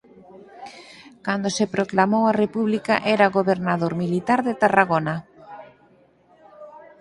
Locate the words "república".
2.43-2.95